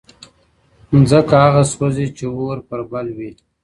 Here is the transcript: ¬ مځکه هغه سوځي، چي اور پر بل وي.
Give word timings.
¬ 0.89 0.91
مځکه 0.99 1.35
هغه 1.45 1.63
سوځي، 1.73 2.07
چي 2.17 2.25
اور 2.37 2.57
پر 2.67 2.79
بل 2.91 3.07
وي. 3.17 3.31